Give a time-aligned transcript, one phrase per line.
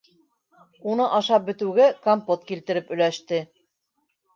[0.93, 3.47] Уны ашап бөтөүгә, компот килтереп өләште.